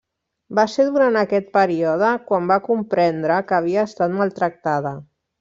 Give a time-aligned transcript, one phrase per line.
[0.59, 4.97] Va ser durant aquest període quan va comprendre que havia estat maltractada.